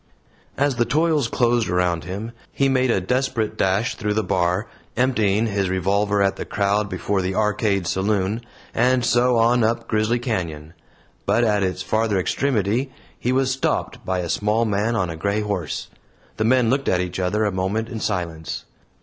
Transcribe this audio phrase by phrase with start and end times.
[0.57, 4.65] As the toils closed around him, he made a desperate dash through the Bar,
[4.97, 8.41] emptying his revolver at the crowd before the Arcade Saloon,
[8.73, 10.73] and so on up Grizzly Canyon;
[11.27, 15.41] but at its farther extremity he was stopped by a small man on a gray
[15.41, 15.89] horse.
[16.37, 18.65] The men looked at each other a moment in silence.